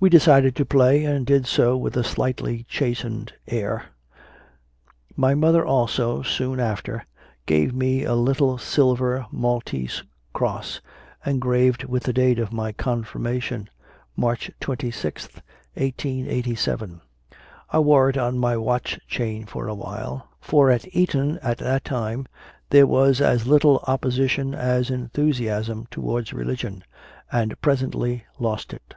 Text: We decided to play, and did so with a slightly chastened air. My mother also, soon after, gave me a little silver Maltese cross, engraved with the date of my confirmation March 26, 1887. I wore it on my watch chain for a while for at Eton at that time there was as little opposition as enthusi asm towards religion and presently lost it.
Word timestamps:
We 0.00 0.10
decided 0.10 0.54
to 0.56 0.66
play, 0.66 1.06
and 1.06 1.24
did 1.24 1.46
so 1.46 1.78
with 1.78 1.96
a 1.96 2.04
slightly 2.04 2.64
chastened 2.68 3.32
air. 3.46 3.86
My 5.16 5.34
mother 5.34 5.64
also, 5.64 6.20
soon 6.20 6.60
after, 6.60 7.06
gave 7.46 7.74
me 7.74 8.04
a 8.04 8.12
little 8.14 8.58
silver 8.58 9.24
Maltese 9.32 10.02
cross, 10.34 10.82
engraved 11.24 11.84
with 11.84 12.02
the 12.02 12.12
date 12.12 12.38
of 12.38 12.52
my 12.52 12.70
confirmation 12.72 13.70
March 14.14 14.50
26, 14.60 15.36
1887. 15.72 17.00
I 17.72 17.78
wore 17.78 18.10
it 18.10 18.18
on 18.18 18.38
my 18.38 18.58
watch 18.58 19.00
chain 19.08 19.46
for 19.46 19.68
a 19.68 19.74
while 19.74 20.28
for 20.38 20.70
at 20.70 20.86
Eton 20.94 21.38
at 21.38 21.56
that 21.56 21.82
time 21.82 22.26
there 22.68 22.86
was 22.86 23.22
as 23.22 23.46
little 23.46 23.82
opposition 23.86 24.54
as 24.54 24.90
enthusi 24.90 25.46
asm 25.46 25.88
towards 25.88 26.34
religion 26.34 26.84
and 27.32 27.58
presently 27.62 28.26
lost 28.38 28.74
it. 28.74 28.92